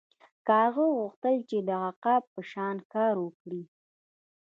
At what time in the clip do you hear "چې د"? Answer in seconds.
1.49-1.69